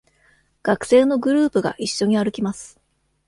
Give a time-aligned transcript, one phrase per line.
[0.63, 2.79] 学生のグループが一緒に歩きます。